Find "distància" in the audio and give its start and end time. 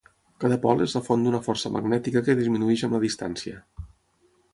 3.05-3.61